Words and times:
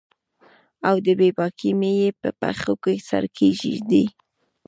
او 0.87 0.95
د 1.05 1.07
بې 1.19 1.29
باکې 1.37 1.69
میینې 1.79 2.09
په 2.21 2.29
پښو 2.39 2.73
کې 2.83 2.95
سر 3.07 3.23
کښیږدي 3.35 4.05